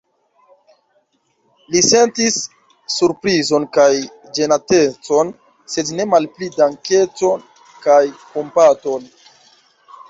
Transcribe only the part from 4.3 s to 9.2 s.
ĝenatecon, sed ne malpli dankecon kaj kompaton.